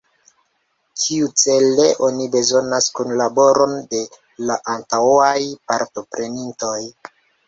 Kiucele 0.99 1.83
oni 2.07 2.23
bezonas 2.35 2.87
kunlaboron 2.99 3.75
de 3.91 3.99
la 4.47 4.55
antaŭaj 4.77 5.35
partoprenintoj? 5.73 6.79